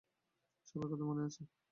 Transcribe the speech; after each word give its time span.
সবার 0.67 0.87
কথাই 0.91 1.07
মনে 1.07 1.21
আছে। 1.27 1.41